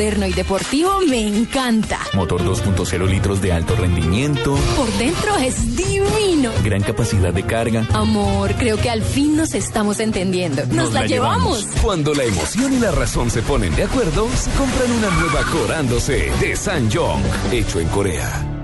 [0.00, 1.98] Moderno y deportivo me encanta.
[2.14, 4.56] Motor 2.0 litros de alto rendimiento.
[4.74, 6.52] Por dentro es divino.
[6.64, 7.86] Gran capacidad de carga.
[7.92, 10.64] Amor, creo que al fin nos estamos entendiendo.
[10.68, 11.66] Nos, la, llevamos.
[11.82, 16.30] Cuando la emoción y la razón se ponen de acuerdo, se compran una nueva Corándose
[16.40, 18.59] de Sanjong, hecho en Corea.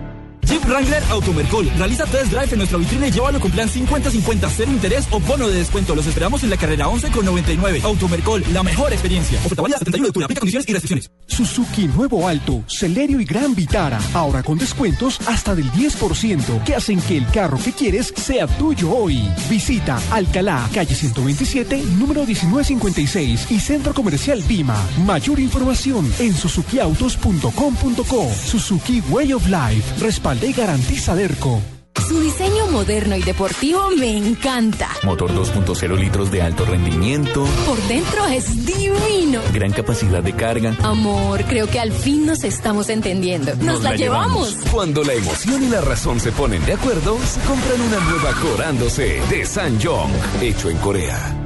[0.46, 1.68] Jeep Wrangler Automercol.
[1.76, 5.48] Realiza test drive en nuestra vitrina y llévalo con plan 50-50, cero interés o bono
[5.48, 5.94] de descuento.
[5.94, 7.80] Los esperamos en la carrera 11 con 99.
[7.82, 9.38] Automercol, la mejor experiencia.
[9.44, 10.24] Oferta válida 71 de octubre.
[10.24, 11.10] Aplica condiciones y restricciones.
[11.26, 13.98] Suzuki Nuevo Alto, Celerio y Gran Vitara.
[14.14, 18.90] Ahora con descuentos hasta del 10% que hacen que el carro que quieres sea tuyo
[18.90, 19.20] hoy.
[19.50, 24.80] Visita Alcalá, calle 127, número 1956 y Centro Comercial Vima.
[25.04, 28.32] Mayor información en suzukiautos.com.co.
[28.32, 30.00] Suzuki Way of Life.
[30.00, 31.62] Respalda y garantiza Derco.
[32.06, 34.88] Su diseño moderno y deportivo me encanta.
[35.02, 37.44] Motor 2.0 litros de alto rendimiento.
[37.66, 39.40] Por dentro es divino.
[39.52, 40.76] Gran capacidad de carga.
[40.82, 43.56] Amor, creo que al fin nos estamos entendiendo.
[43.56, 44.54] Nos, la, llevamos.
[44.70, 49.20] Cuando la emoción y la razón se ponen de acuerdo, se compran una nueva Corándose
[49.28, 51.45] de Sanjong, hecho en Corea.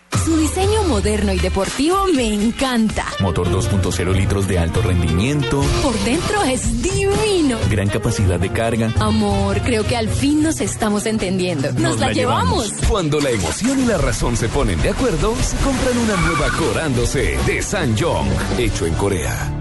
[0.23, 3.05] Su diseño moderno y deportivo me encanta.
[3.19, 5.63] Motor 2.0 litros de alto rendimiento.
[5.81, 7.57] Por dentro es divino.
[7.69, 8.93] Gran capacidad de carga.
[8.99, 11.71] Amor, creo que al fin nos estamos entendiendo.
[11.73, 12.71] Nos, la, llevamos.
[12.87, 17.37] Cuando la emoción y la razón se ponen de acuerdo, se compran una nueva Corándose
[17.47, 18.27] de Sanjong,
[18.59, 19.60] hecho en Corea.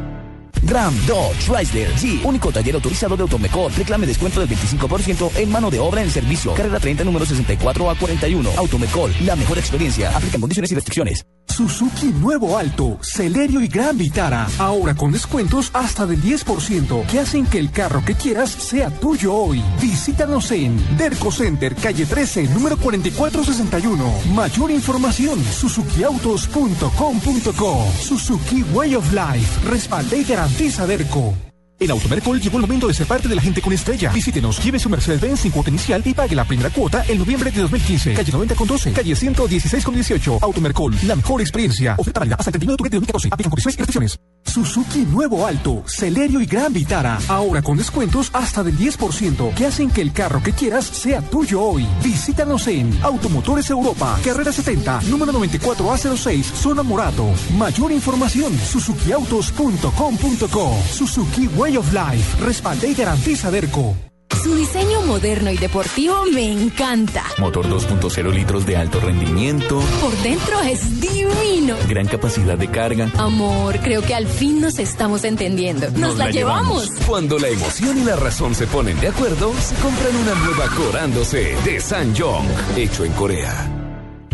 [0.66, 3.72] Ram, Dodge, Chrysler, Jeep, único taller autorizado de Automecor.
[3.76, 6.54] Reclame descuento del 25% en mano de obra en servicio.
[6.54, 8.50] Carrera 30, número 64 a 41.
[8.56, 10.14] Automecol, la mejor experiencia.
[10.16, 11.24] Aplican condiciones y restricciones.
[11.60, 14.48] Suzuki Nuevo Alto, Celerio y Gran Vitara.
[14.58, 19.34] Ahora con descuentos hasta del 10% que hacen que el carro que quieras sea tuyo
[19.34, 19.62] hoy.
[19.78, 24.34] Visítanos en Derco Center, calle 13, número 4461.
[24.34, 27.92] Mayor información, suzukiautos.com.co.
[28.00, 29.68] Suzuki Way of Life.
[29.68, 31.49] Respalde y garantiza Derco.
[31.80, 34.12] En Automercol llegó el momento de ser parte de la gente con estrella.
[34.12, 37.62] Visítenos, lleve su Mercedes-Benz sin cuota inicial y pague la primera cuota en noviembre de
[37.62, 38.12] 2015.
[38.12, 40.38] Calle 90 con 12, calle 116 con 18.
[40.42, 41.94] Automercol, la mejor experiencia.
[41.96, 43.28] Oferta válida hasta el 31 de octubre de 2014.
[43.32, 44.20] Aplican condiciones y restricciones.
[44.44, 47.18] Suzuki Nuevo Alto, Celerio y Gran Vitara.
[47.28, 51.62] Ahora con descuentos hasta del 10% que hacen que el carro que quieras sea tuyo
[51.62, 51.86] hoy.
[52.02, 57.26] Visítanos en Automotores Europa, Carrera 70, número 94A06, Zona Morato.
[57.56, 60.76] Mayor información, suzukiautos.com.co.
[60.90, 62.42] Suzuki Way of Life.
[62.44, 63.96] Respalde y garantiza Derco.
[64.42, 67.24] Su diseño moderno y deportivo me encanta.
[67.38, 69.82] Motor 2.0 litros de alto rendimiento.
[70.00, 71.76] Por dentro es divino.
[71.88, 73.10] Gran capacidad de carga.
[73.18, 75.90] Amor, creo que al fin nos estamos entendiendo.
[75.90, 76.88] Nos, la, llevamos.
[77.06, 81.56] Cuando la emoción y la razón se ponen de acuerdo, se compran una nueva Corándose
[81.64, 83.79] de Sanjong, hecho en Corea.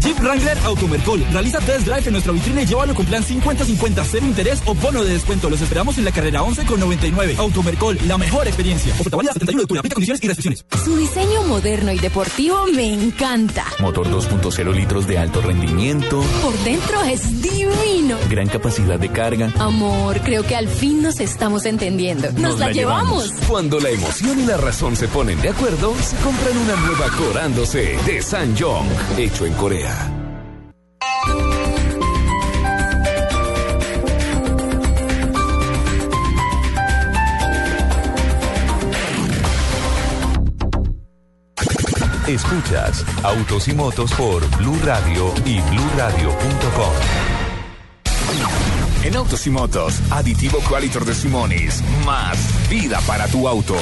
[0.07, 1.21] Jeep Wrangler Automercol.
[1.33, 5.03] Realiza test drive en nuestra vitrina y llévalo con plan 50-50, cero interés o bono
[5.03, 5.51] de descuento.
[5.51, 7.35] Los esperamos en la carrera 11 con 99.
[7.39, 8.93] Automercol, la mejor experiencia.
[8.93, 9.79] Oferta válida 71 de octubre.
[9.81, 10.65] Aplica condiciones y restricciones.
[10.85, 13.65] Su diseño moderno y deportivo me encanta.
[13.81, 16.23] Motor 2.0 litros de alto rendimiento.
[16.41, 18.17] Por dentro es divino.
[18.31, 19.53] Gran capacidad de carga.
[19.59, 22.31] Amor, creo que al fin nos estamos entendiendo.
[22.31, 23.33] Nos, la, llevamos.
[23.49, 27.97] Cuando la emoción y la razón se ponen de acuerdo, se compran una nueva Corándose
[28.07, 28.87] de Sanjong,
[29.19, 29.96] hecho en Corea.
[42.29, 46.93] Escuchas Autos y Motos por Blue Radio y BlueRadio.com.
[49.05, 51.83] En Autos y Motos, aditivo Qualitor de Simonis.
[52.05, 52.37] Más
[52.69, 53.77] vida para tu auto.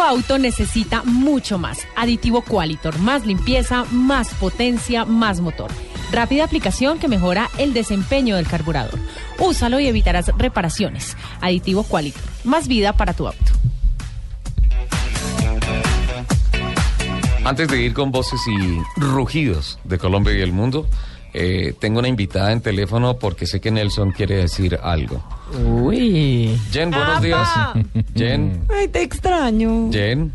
[0.00, 1.86] Tu auto necesita mucho más.
[1.94, 5.70] Aditivo Qualitor, más limpieza, más potencia, más motor.
[6.10, 8.98] Rápida aplicación que mejora el desempeño del carburador.
[9.38, 11.18] Úsalo y evitarás reparaciones.
[11.42, 13.52] Aditivo Qualitor, más vida para tu auto.
[17.44, 20.88] Antes de ir con voces y rugidos de Colombia y el mundo,
[21.32, 25.22] eh, tengo una invitada en teléfono porque sé que Nelson quiere decir algo.
[25.64, 26.58] Uy.
[26.72, 27.48] Jen, buenos días.
[28.16, 28.64] Jen.
[28.68, 29.90] Ay, te extraño.
[29.92, 30.32] Jen.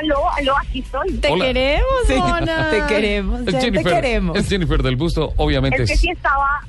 [0.00, 1.12] Aló, aló, aquí estoy.
[1.18, 1.44] Te Hola.
[1.46, 2.14] queremos, Sí.
[2.14, 2.70] Mona.
[2.70, 3.40] Te queremos.
[3.46, 4.36] Es ya Jennifer, te queremos.
[4.38, 5.82] es Jennifer del Busto, obviamente.
[5.82, 6.62] Es que sí estaba,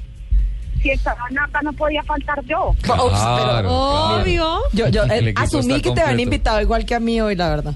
[0.82, 2.76] si estaba Nata no podía faltar yo.
[2.82, 3.70] Claro, claro.
[3.72, 4.60] Obvio.
[4.74, 7.76] Yo, yo eh, asumí que te habían invitado igual que a mí hoy, la verdad.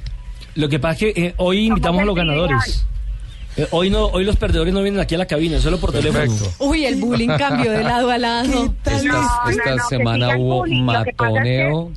[0.55, 2.85] Lo que pasa es que eh, hoy invitamos a los ganadores.
[3.57, 6.31] Eh, hoy no, hoy los perdedores no vienen aquí a la cabina, solo por teléfono.
[6.59, 8.73] Uy, el bullying cambió de lado a lado.
[8.85, 11.91] Esta, esta semana hubo matoneo.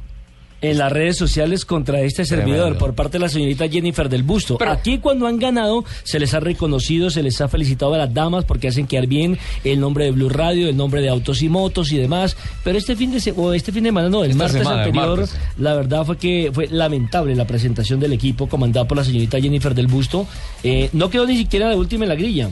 [0.62, 4.58] En las redes sociales contra este servidor por parte de la señorita Jennifer del Busto.
[4.66, 8.44] Aquí cuando han ganado se les ha reconocido, se les ha felicitado a las damas
[8.44, 11.92] porque hacen quedar bien el nombre de Blue Radio, el nombre de Autos y Motos
[11.92, 12.36] y demás.
[12.62, 14.88] Pero este fin de se- o este fin de semana no, el martes semana, el
[14.88, 15.36] anterior, martes.
[15.56, 19.74] la verdad fue que fue lamentable la presentación del equipo comandado por la señorita Jennifer
[19.74, 20.26] del Busto.
[20.62, 22.50] Eh, no quedó ni siquiera la última en la grilla.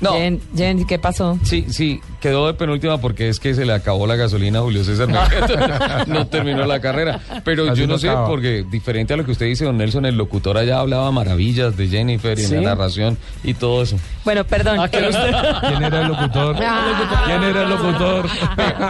[0.00, 0.12] No.
[0.14, 1.38] Jen, Jen, ¿qué pasó?
[1.42, 4.82] Sí, sí, quedó de penúltima porque es que se le acabó la gasolina a Julio
[4.82, 6.04] César Mejía.
[6.06, 7.20] no terminó la carrera.
[7.44, 8.26] Pero Así yo no no sé, acaba.
[8.28, 11.88] porque diferente a lo que usted dice, don Nelson, el locutor allá hablaba maravillas de
[11.88, 12.54] Jennifer y ¿Sí?
[12.54, 13.96] la narración y todo eso.
[14.24, 14.78] Bueno, perdón.
[14.90, 15.04] ¿quién
[15.84, 16.56] era el locutor?
[16.56, 18.26] ¿Quién era el locutor?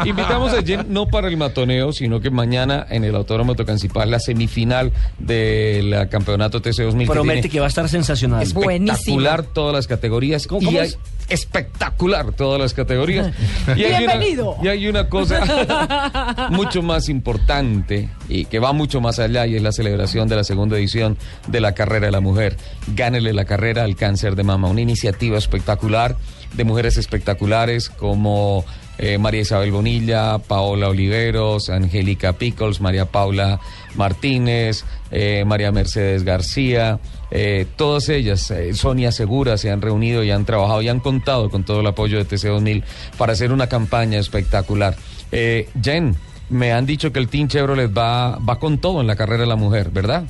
[0.07, 4.21] Invitamos a Jen no para el matoneo, sino que mañana en el Autódromo Tocancipal, la
[4.21, 7.09] semifinal del campeonato TC 2000.
[7.09, 8.43] Promete que va a estar sensacional.
[8.43, 10.47] espectacular todas las categorías.
[10.47, 10.99] ¿Cómo- y cómo hay es?
[11.29, 13.31] Espectacular todas las categorías.
[13.77, 14.57] Y hay una- Bienvenido.
[14.63, 19.63] y hay una cosa mucho más importante y que va mucho más allá y es
[19.63, 22.57] la celebración de la segunda edición de la carrera de la mujer.
[22.95, 24.69] Gánele la carrera al cáncer de mama.
[24.69, 26.17] Una iniciativa espectacular
[26.55, 28.65] de mujeres espectaculares como
[29.01, 33.59] eh, María Isabel Bonilla, Paola Oliveros, Angélica Pickles, María Paula
[33.95, 40.31] Martínez, eh, María Mercedes García, eh, todas ellas, eh, Sonia Segura, se han reunido y
[40.31, 42.85] han trabajado y han contado con todo el apoyo de TC2000
[43.17, 44.97] para hacer una campaña espectacular.
[45.31, 46.15] Jen,
[46.51, 49.49] me han dicho que el Team Chevrolet va, va con todo en la carrera de
[49.49, 50.25] la mujer, ¿verdad?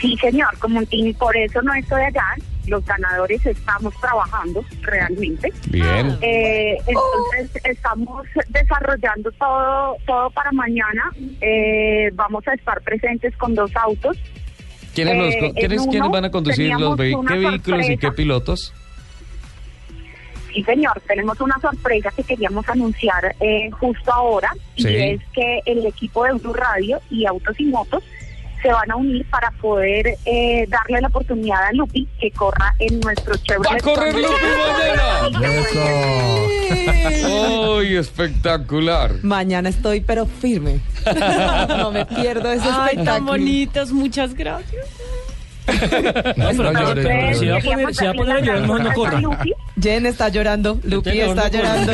[0.00, 2.24] Sí, señor, como un team, por eso no estoy allá.
[2.66, 5.52] Los ganadores estamos trabajando realmente.
[5.68, 6.16] Bien.
[6.20, 11.10] Eh, entonces estamos desarrollando todo todo para mañana.
[11.40, 14.16] Eh, vamos a estar presentes con dos autos.
[14.94, 17.32] ¿Quiénes, los Eh, ¿quiénes, van a conducir los vehículos?
[17.32, 18.72] ¿Qué vehículos y qué pilotos?
[20.52, 25.86] Sí, señor, tenemos una sorpresa que queríamos anunciar eh, justo ahora y es que el
[25.86, 28.02] equipo de Blue Radio y Autos y Motos
[28.62, 33.00] se van a unir para poder eh, darle la oportunidad a Lupi que corra en
[33.00, 33.72] nuestro Chevrolet.
[33.72, 34.30] ¡Va a correr Lupi
[37.78, 39.12] ¡Uy, espectacular!
[39.22, 40.80] Mañana estoy, pero firme.
[41.68, 44.86] no me pierdo ese Ay, tan bonitos, muchas gracias.
[46.36, 48.40] No, pero, No, pero- llore, pero si va a poner, si va a poner a
[48.40, 49.20] llorar, mejor no corra.
[49.80, 51.92] Jen está llorando, Lupi está llorando.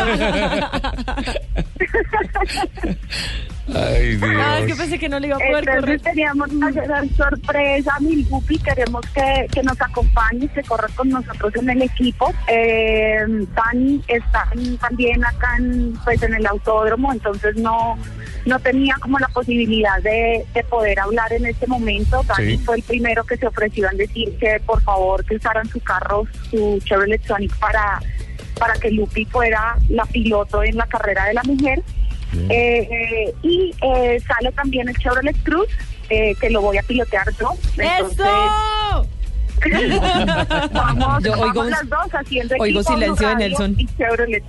[3.74, 4.30] Ay, Dios.
[4.38, 6.00] Ah, es que pensé que no le iba a poder Entonces correr.
[6.00, 11.52] teníamos una gran sorpresa, mi Lupi, queremos que, que nos acompañe, que corra con nosotros
[11.56, 12.32] en el equipo.
[12.46, 13.18] Eh,
[13.54, 14.48] Dani está
[14.80, 17.98] también acá en, pues, en el autódromo, entonces no
[18.44, 22.22] no tenía como la posibilidad de, de poder hablar en este momento.
[22.28, 22.58] Dani Sí.
[22.64, 26.24] fue el primero que se ofreció en decir que por favor que usaran su carro,
[26.50, 28.00] su Chevrolet Sonic para,
[28.58, 31.82] para que Lupi fuera la piloto en la carrera de la mujer.
[32.48, 35.68] Eh, eh, y eh, sale también el Chevrolet Cruz,
[36.10, 37.54] eh, que lo voy a pilotear yo.
[37.78, 39.08] Entonces, ¡Eso!
[40.72, 43.74] vamos, Yo oigo vamos las dos haciendo oigo silencio de Nelson.
[43.78, 44.44] y Chevrolet.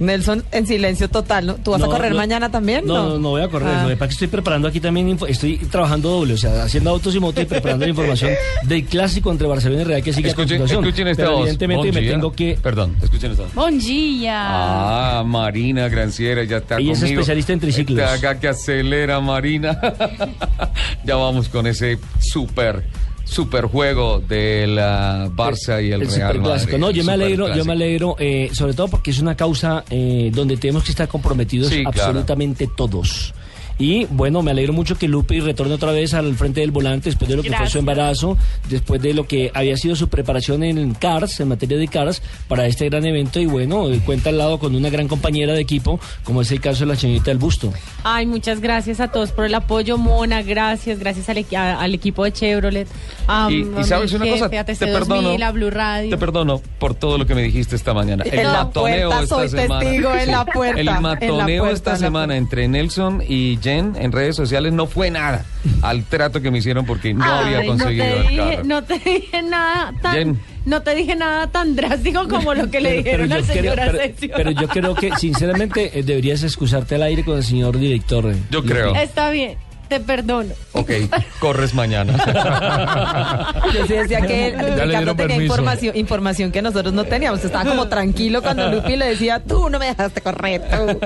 [0.00, 1.54] Nelson, en silencio total, ¿no?
[1.56, 2.16] ¿Tú vas a correr no.
[2.16, 2.86] mañana también?
[2.86, 3.68] No, no, no voy a correr.
[3.68, 3.82] Ah.
[3.86, 7.20] Lo que es estoy preparando aquí también, estoy trabajando doble, o sea, haciendo autos y
[7.20, 8.32] motos y preparando la información
[8.64, 10.84] del clásico entre Barcelona y Real que sigue a Escuchen, continuación.
[10.84, 11.40] escuchen esta Pero voz.
[11.42, 12.12] evidentemente me Bongia.
[12.12, 12.58] tengo que...
[12.62, 13.54] Perdón, escuchen esta voz.
[13.54, 14.36] Bon día.
[14.38, 17.20] Ah, Marina Granciera ya está Ella es conmigo.
[17.20, 17.98] especialista en triciclos.
[17.98, 19.78] Te haga que acelera, Marina.
[21.04, 22.84] ya vamos con ese super,
[23.30, 26.40] super juego de la Barça y el, el Real.
[26.40, 26.76] Madrid.
[26.78, 30.30] No, yo me alegro, yo me alegro, eh, sobre todo porque es una causa eh,
[30.34, 31.90] donde tenemos que estar comprometidos Sí, claro.
[31.90, 33.32] absolutamente todos.
[33.80, 37.28] Y bueno, me alegro mucho que Lupi retorne otra vez al frente del volante después
[37.30, 38.36] de lo que fue su embarazo,
[38.68, 42.66] después de lo que había sido su preparación en CARS, en materia de CARS, para
[42.66, 43.40] este gran evento.
[43.40, 46.60] Y bueno, eh, cuenta al lado con una gran compañera de equipo, como es el
[46.60, 47.72] caso de la señorita del Busto.
[48.04, 50.42] Ay, muchas gracias a todos por el apoyo, Mona.
[50.42, 52.86] Gracias, gracias al, equi- a- al equipo de Chevrolet.
[53.28, 55.44] A, Y, a y sabes una cosa, a te TC2000, perdono.
[55.46, 56.10] a Blue Radio.
[56.10, 58.24] Te perdono por todo lo que me dijiste esta mañana.
[58.30, 62.36] En la puerta, soy testigo en la puerta, El en la matoneo puerta, esta semana
[62.36, 65.44] entre Nelson y En redes sociales no fue nada
[65.82, 68.64] al trato que me hicieron porque no Ay, había conseguido no te el dije, carro.
[68.64, 70.40] no te dije nada tan, Jen.
[70.66, 73.74] no te dije nada tan drástico como lo que le dijeron yo al creo- señor
[73.76, 74.30] pero- Asensio.
[74.36, 78.26] pero yo creo que, sinceramente, eh, deberías excusarte al aire con el señor director.
[78.30, 78.94] eh, Yo creo.
[78.94, 79.56] Está bien.
[79.90, 80.54] Te perdono.
[80.72, 80.90] Ok,
[81.38, 82.14] corres mañana.
[83.74, 85.42] Yo sí decía que Ya le Ricardo dieron tenía permiso.
[85.42, 87.44] información, información que nosotros no teníamos.
[87.44, 90.62] Estaba como tranquilo cuando Lupi le decía, tú no me dejaste correr.
[90.70, 90.98] Tú,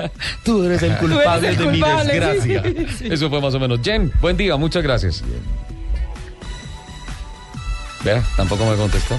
[0.45, 2.63] Tú eres el culpable de mi desgracia.
[3.03, 3.79] Eso fue más o menos.
[3.83, 5.23] Jen, buen día, muchas gracias.
[8.03, 9.15] Vea, tampoco me contestó.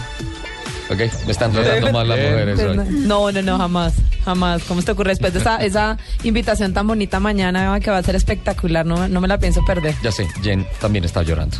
[0.88, 2.76] Ok, me están tratando mal las mujeres hoy.
[3.06, 3.94] No, no, no, jamás,
[4.26, 4.64] jamás.
[4.64, 5.10] ¿Cómo se te ocurre?
[5.10, 9.20] Después de esa, esa invitación tan bonita mañana que va a ser espectacular, no, no
[9.20, 9.94] me la pienso perder.
[10.02, 11.56] Ya sé, Jen también está llorando.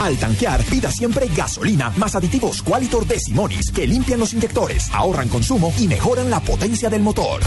[0.00, 5.28] Al tanquear, pida siempre gasolina más aditivos Qualitor de Simonis que limpian los inyectores, ahorran
[5.28, 7.42] consumo y mejoran la potencia del motor.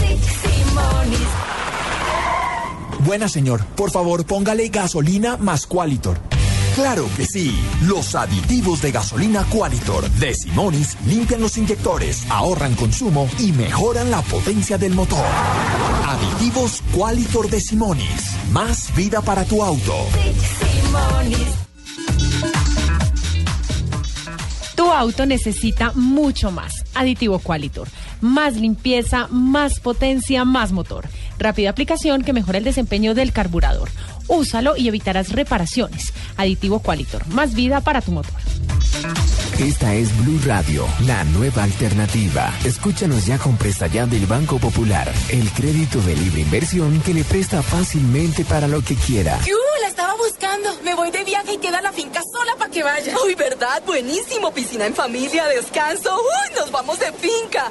[3.00, 6.33] Buena señor, por favor póngale gasolina más Qualitor.
[6.74, 13.28] Claro que sí, los aditivos de gasolina Qualitor de Simonis limpian los inyectores, ahorran consumo
[13.38, 15.24] y mejoran la potencia del motor.
[16.04, 19.94] Aditivos Qualitor de Simonis, más vida para tu auto.
[24.74, 26.84] Tu auto necesita mucho más.
[26.94, 27.86] Aditivo Qualitor.
[28.20, 31.06] Más limpieza, más potencia, más motor.
[31.38, 33.90] Rápida aplicación que mejora el desempeño del carburador.
[34.28, 36.12] Úsalo y evitarás reparaciones.
[36.36, 37.26] Aditivo Qualitor.
[37.28, 38.34] Más vida para tu motor.
[39.58, 42.52] Esta es Blue Radio, la nueva alternativa.
[42.64, 47.22] Escúchanos ya con Presta Ya del Banco Popular, el crédito de libre inversión que le
[47.22, 49.38] presta fácilmente para lo que quiera.
[49.46, 49.54] ¡Yu!
[49.80, 50.70] La estaba buscando.
[50.84, 53.14] Me voy de viaje y queda la finca sola para que vaya.
[53.24, 53.82] Uy, ¿verdad?
[53.86, 54.52] Buenísimo.
[54.52, 56.16] Piscina en familia, descanso.
[56.16, 57.70] Uy, nos vamos de finca.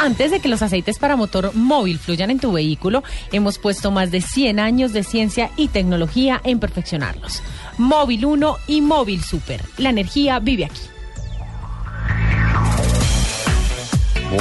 [0.00, 4.12] Antes de que los aceites para motor móvil fluyan en tu vehículo, hemos puesto más
[4.12, 7.42] de 100 años de ciencia y tecnología en perfeccionarlos.
[7.78, 9.60] Móvil 1 y Móvil Super.
[9.76, 10.82] La energía vive aquí.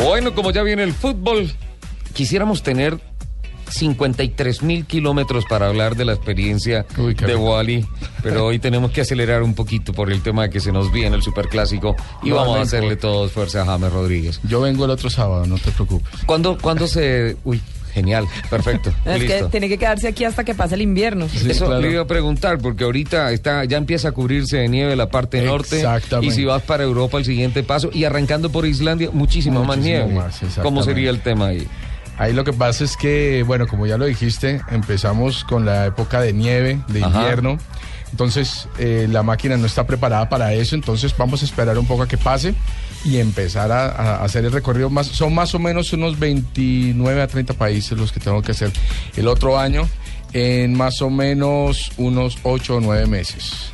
[0.04, 1.52] Bueno, como ya viene el fútbol,
[2.14, 3.00] quisiéramos tener
[3.70, 7.86] 53 mil kilómetros para hablar de la experiencia de Wally,
[8.24, 11.16] pero hoy tenemos que acelerar un poquito por el tema de que se nos viene
[11.16, 14.40] el superclásico y No, vamos no a hacerle todos fuerza a James Rodríguez.
[14.44, 16.08] Yo vengo el otro sábado, no te preocupes.
[16.26, 17.38] ¿Cuándo, cuándo se...?
[17.44, 17.62] Uy,
[17.94, 21.26] genial, perfecto, Es que tiene que quedarse aquí hasta que pase el invierno.
[21.26, 25.10] Eso le iba a preguntar, porque ahorita está, ya empieza a cubrirse de nieve la
[25.10, 25.78] parte norte.
[25.78, 26.34] Exactamente.
[26.34, 27.90] Y si vas para Europa, el siguiente paso.
[27.92, 30.14] Y arrancando por Islandia, muchísimo, más nieve.
[30.14, 30.40] más.
[30.62, 31.68] ¿Cómo sería el tema ahí?
[32.18, 36.20] Ahí lo que pasa es que, bueno, como ya lo dijiste, empezamos con la época
[36.20, 37.20] de nieve, de Ajá.
[37.20, 37.58] invierno.
[38.12, 40.76] Entonces, eh, la máquina no está preparada para eso.
[40.76, 42.56] Entonces, vamos a esperar un poco a que pase
[43.06, 44.90] y empezar a, a hacer el recorrido.
[44.90, 48.72] Más, son más o menos unos 29 a 30 países los que tengo que hacer
[49.16, 49.88] el otro año
[50.34, 53.72] en más o menos unos 8 o 9 meses.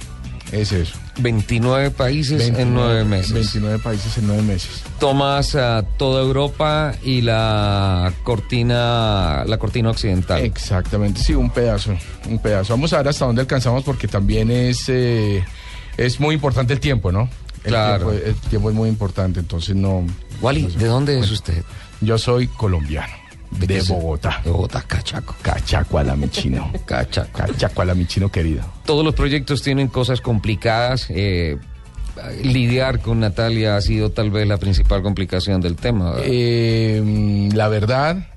[0.51, 1.02] Es eso.
[1.17, 3.34] 29 países en 9 meses.
[3.34, 4.84] 29 países en 9 meses.
[4.99, 10.41] Tomas a toda Europa y la cortina, la cortina occidental.
[10.41, 11.95] Exactamente, sí, un pedazo,
[12.30, 12.73] un pedazo.
[12.73, 15.43] Vamos a ver hasta dónde alcanzamos porque también es, eh,
[15.97, 17.30] es muy importante el tiempo, ¿no?
[17.63, 18.10] El Claro.
[18.12, 20.06] Tiempo, el tiempo es muy importante, entonces no...
[20.41, 21.63] Wally, ¿de dónde es usted?
[22.02, 23.13] Yo soy colombiano,
[23.59, 24.41] de, Bogotá.
[24.43, 25.35] De Bogotá, Cachaco.
[25.41, 26.71] Cachaco Alamichino.
[26.85, 27.37] Cachaco.
[27.37, 28.63] Cachaco Alamichino querido.
[28.85, 31.07] Todos los proyectos tienen cosas complicadas.
[31.09, 31.57] eh,
[32.43, 36.11] lidiar con Natalia ha sido tal vez la principal complicación del tema.
[36.11, 36.25] ¿verdad?
[36.27, 38.27] Eh, la verdad,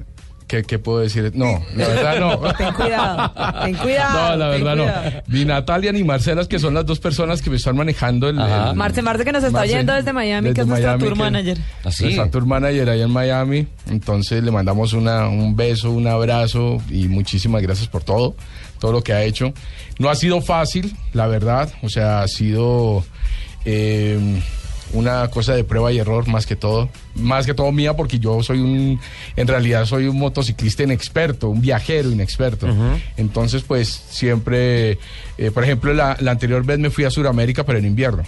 [0.47, 1.33] ¿qué, qué puedo decir?
[1.35, 2.39] No, la verdad no.
[2.57, 3.33] Ten cuidado,
[3.65, 4.31] ten cuidado.
[4.31, 5.11] No, la verdad cuidado.
[5.11, 5.23] no.
[5.39, 8.39] Ni Natalia ni Marcela, que son las dos personas que me están manejando el...
[8.39, 11.13] El- Marce Marce que nos está Marce, oyendo desde Miami, que es nuestro Miami, tour
[11.15, 11.59] que- manager.
[11.85, 12.05] Así.
[12.05, 13.67] Nuestra tour manager allá en Miami.
[13.91, 18.35] Entonces le mandamos una, un beso, un abrazo y muchísimas gracias por todo,
[18.79, 19.53] todo lo que ha hecho.
[19.99, 21.71] No ha sido fácil, la verdad.
[21.83, 23.05] O sea, ha sido
[23.65, 24.41] eh,
[24.93, 26.89] una cosa de prueba y error más que todo.
[27.15, 29.01] Más que todo mía porque yo soy un,
[29.37, 32.69] en realidad soy un motociclista inexperto, un viajero inexperto.
[33.17, 34.99] Entonces pues siempre,
[35.39, 38.23] eh, por ejemplo, la, la anterior vez me fui a Sudamérica pero en invierno.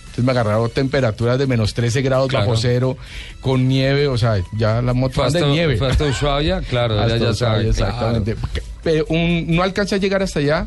[0.00, 2.46] Entonces me agarraron temperaturas de menos 13 grados Claro.
[2.48, 2.96] bajo cero,
[3.40, 5.76] con nieve, o sea, ya la moto hasta, en nieve.
[5.76, 7.68] fue hasta Ushuaia, claro, ya, Hasta ya Ushuaia, sabe.
[7.68, 8.36] exactamente.
[8.82, 10.66] Pero un- no alcancé a llegar hasta allá,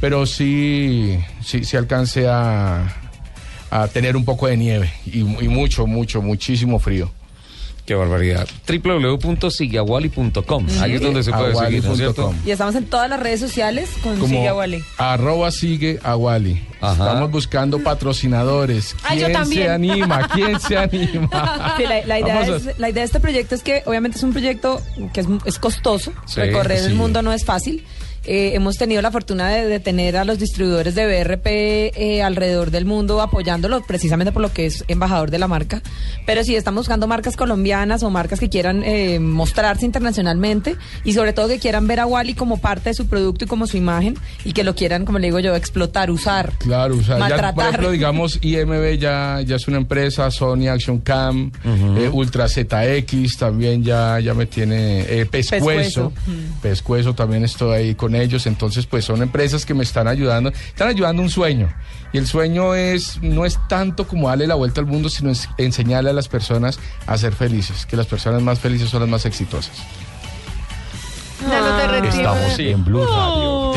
[0.00, 3.03] pero sí, sí, sí alcancé a,
[3.74, 7.10] a tener un poco de nieve y, y mucho, mucho, muchísimo frío.
[7.86, 8.48] Qué barbaridad.
[8.66, 10.66] www.sigueawali.com.
[10.80, 12.34] Ahí es donde se puede seguir, ¿no es cierto?
[12.46, 14.42] Y estamos en todas las redes sociales con Como.
[14.96, 16.62] Arroba sigue a Wally.
[16.76, 18.94] Estamos buscando patrocinadores.
[19.04, 19.62] Ah, yo ¿Quién también.
[19.64, 20.28] se anima?
[20.32, 21.74] ¿Quién se anima?
[21.76, 22.46] Sí, la, la idea a-
[22.78, 24.80] la idea de este proyecto es que obviamente es un proyecto
[25.12, 26.86] que es, es costoso, Sí, recorrer sí.
[26.86, 27.84] el mundo no es fácil.
[28.26, 32.70] Eh, hemos tenido la fortuna de, de tener a los distribuidores de BRP eh, alrededor
[32.70, 35.82] del mundo apoyándolo precisamente por lo que es embajador de la marca.
[36.26, 41.32] Pero sí, estamos buscando marcas colombianas o marcas que quieran eh, mostrarse internacionalmente y sobre
[41.32, 44.16] todo que quieran ver a Wally como parte de su producto y como su imagen
[44.44, 46.52] y que lo quieran, como le digo yo, explotar, usar.
[46.58, 51.50] Claro, ya, por ejemplo, digamos, IMB ya, ya es una empresa, Sony Action Cam,
[51.98, 56.12] eh, Ultra ZX también ya, ya me tiene, eh, Pescuezo, Pescuezo.
[56.62, 60.88] Pescuezo también estoy ahí con ellos, entonces pues son empresas que me están ayudando, están
[60.88, 61.72] ayudando a un sueño.
[62.12, 65.48] Y el sueño es, no es tanto como darle la vuelta al mundo, sino es
[65.58, 69.26] enseñarle a las personas a ser felices, que las personas más felices son las más
[69.26, 69.72] exitosas.
[71.50, 72.14] Ya no te retiro.
[72.14, 73.72] Estamos en Blue Radio.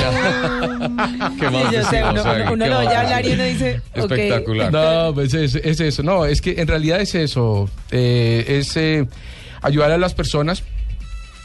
[1.40, 2.42] ¿Qué más Sí, yo sé, decimos, uno, Agui?
[2.44, 3.82] uno- uno ¿Qué lo oye hablar y uno dice.
[3.94, 4.72] Espectacular.
[4.72, 6.04] No, pues es, es eso.
[6.04, 7.70] No, es que en realidad es eso.
[7.92, 9.08] eh, es eh,
[9.62, 10.64] ayudar a las personas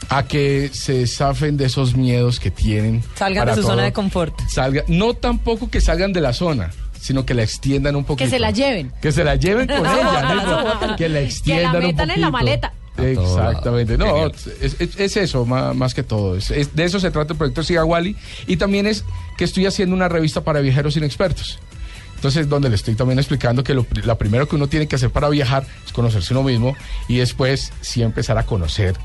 [0.09, 3.03] a que se zafen de esos miedos que tienen.
[3.15, 3.71] Salgan de su todo.
[3.71, 4.39] zona de confort.
[4.49, 8.25] Salga, no tampoco que salgan de la zona, sino que la extiendan un poquito.
[8.25, 8.91] Que se la lleven.
[9.01, 10.75] Que se la lleven con ella.
[10.81, 10.95] ¿no?
[10.95, 12.73] Que la Que extiendan la un metan en la maleta.
[12.95, 14.47] Exactamente, no, es,
[14.79, 16.35] es- es eso más, más que todo.
[16.37, 18.15] Es- es- de eso se trata el proyecto Siga Wally
[18.47, 19.03] y también es
[19.37, 21.59] que estoy haciendo una revista para viajeros inexpertos.
[22.15, 25.09] Entonces, donde le estoy también explicando que lo, la primero que uno tiene que hacer
[25.09, 26.75] para viajar es conocerse uno mismo
[27.09, 28.95] y después sí empezar a conocer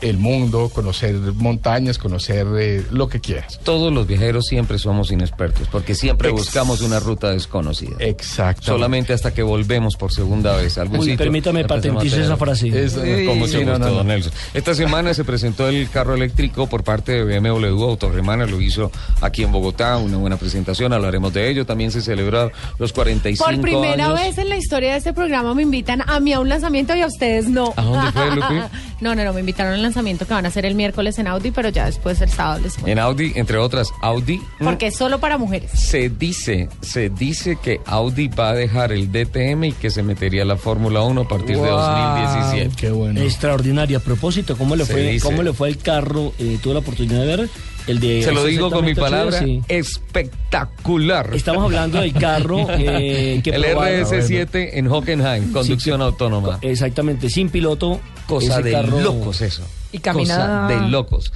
[0.00, 3.58] el mundo, conocer montañas, conocer eh, lo que quieras.
[3.64, 7.96] Todos los viajeros siempre somos inexpertos, porque siempre Ex- buscamos una ruta desconocida.
[7.98, 8.62] Exacto.
[8.66, 11.18] Solamente hasta que volvemos por segunda vez a algún Uy, sitio.
[11.18, 12.68] permítame a tener- esa frase.
[12.68, 13.94] Es, con mucho Sí, no, gusto, no, no.
[13.94, 14.32] don Nelson.
[14.54, 18.90] Esta semana se presentó el carro eléctrico por parte de BMW Autorremana, lo hizo
[19.20, 21.66] aquí en Bogotá, una buena presentación, hablaremos de ello.
[21.66, 24.20] También se celebraron los 45 Por primera años.
[24.20, 27.00] vez en la historia de este programa me invitan a mí a un lanzamiento y
[27.02, 27.72] a ustedes no.
[27.76, 28.54] ¿A dónde fue, Lupi?
[29.00, 31.50] no, no, no, me invitaron al lanzamiento que van a hacer el miércoles en Audi,
[31.50, 32.78] pero ya después el sábado les.
[32.86, 34.40] En Audi, entre otras, Audi.
[34.58, 35.70] Porque es solo para mujeres.
[35.72, 40.42] Se dice, se dice que Audi va a dejar el DTM y que se metería
[40.42, 42.76] a la Fórmula 1 a partir de 2017.
[42.76, 43.20] Qué bueno.
[43.20, 43.98] Extraordinario.
[43.98, 45.24] A propósito, ¿cómo le Se fue, dice.
[45.24, 46.32] cómo le fue el carro?
[46.38, 47.48] Eh, ¿Tuve la oportunidad de ver?
[47.88, 49.60] El de Se lo digo con mi palabra, sí.
[49.68, 51.30] espectacular.
[51.34, 56.58] Estamos hablando del carro eh, que el probaron- RS7 en Hockenheim, conducción Sí, autónoma.
[56.62, 58.00] Exactamente, sin piloto.
[58.26, 59.62] Cosa de carro- locos eso.
[59.90, 61.32] Y camina- Cosa de locos.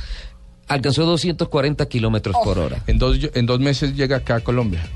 [0.68, 2.78] Alcanzó 240 kilómetros por hora.
[2.86, 4.86] En dos, en dos meses llega acá a Colombia.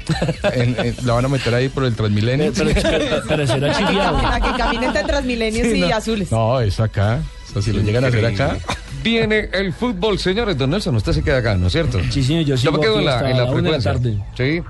[0.54, 2.52] En- en- la van a meter ahí por el Transmilenio.
[2.54, 4.18] Pero- pero- pero será chiviado.
[4.18, 5.94] A que caminen entre Transmilenios Sí, y no.
[5.94, 6.30] azules.
[6.32, 7.22] No, es acá.
[7.62, 8.58] Sea, si lo llegan a hacer acá.
[9.02, 10.58] Viene el fútbol, señores.
[10.58, 11.98] Don Nelson, usted se queda acá, ¿no es cierto?
[12.10, 14.24] Sí, señor, yo sigo me quedo en la, en la la una de la frecuencia.
[14.36, 14.62] Sí.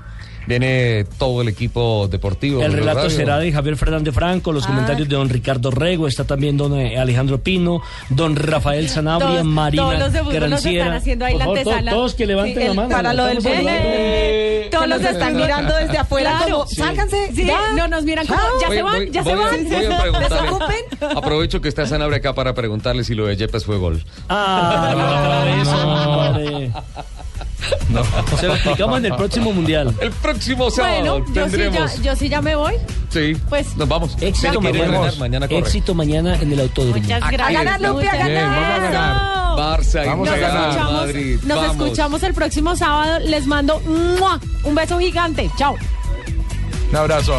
[0.47, 2.61] Viene todo el equipo deportivo.
[2.63, 3.09] El relato Radio.
[3.09, 4.67] será de Javier Fernández Franco, los Ah.
[4.67, 9.45] comentarios de don Ricardo Rego, está también don eh, Alejandro Pino, don Rafael Sanabria, Todos-
[9.45, 10.83] Marina todos los de fútbol nos Granciera.
[10.85, 11.91] están haciendo ahí la antesala.
[11.91, 12.89] Todos que levanten Sí, la mano.
[12.89, 13.39] para lo del.
[13.45, 16.55] Eh, Todos los están mirando desde afuera Claro.
[16.59, 16.75] como, Sí.
[16.75, 17.73] sálganse, Sí, ya.
[17.75, 19.31] no, nos miran como, ya Voy- se van, voy- ya voy
[19.67, 19.69] se
[21.01, 21.11] van.
[21.13, 21.17] a.
[21.17, 24.03] Aprovecho que está Sanabria acá para preguntarle si lo de Yepes fue gol.
[24.29, 26.69] Ah, otra vez,
[27.89, 28.37] hombre.
[28.39, 29.93] Se lo explicamos en el próximo mundial.
[29.99, 32.73] El próximo sábado Bueno, yo sí, ya, yo sí ya me voy.
[33.09, 34.15] Sí, Pues- nos vamos.
[34.21, 35.11] Éxito a mañana.
[35.29, 35.53] ganar.
[35.53, 36.97] Éxito mañana en el autódromo.
[37.01, 37.49] Muchas gracias.
[37.49, 39.37] A ganar, Lupi, a Muchas Bien, vamos a ganar.
[39.57, 40.69] Barça y Vamos a Nos Real ganar.
[40.69, 41.39] escuchamos, Madrid.
[41.43, 41.71] nos Vamos.
[41.87, 43.19] escuchamos el próximo sábado.
[43.25, 43.79] Les mando
[44.19, 44.39] ¡mua!
[44.63, 45.49] un beso gigante.
[45.57, 45.75] Chao.
[46.91, 47.33] Un abrazo.